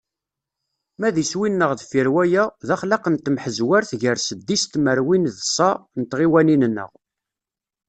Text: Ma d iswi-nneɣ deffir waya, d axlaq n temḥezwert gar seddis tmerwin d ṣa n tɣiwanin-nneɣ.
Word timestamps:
Ma 0.99 1.09
d 1.15 1.17
iswi-nneɣ 1.23 1.71
deffir 1.79 2.07
waya, 2.13 2.43
d 2.67 2.69
axlaq 2.75 3.05
n 3.09 3.15
temḥezwert 3.23 3.91
gar 4.01 4.17
seddis 4.19 4.63
tmerwin 4.65 5.25
d 5.35 5.39
ṣa 5.55 5.71
n 5.99 6.01
tɣiwanin-nneɣ. 6.03 6.91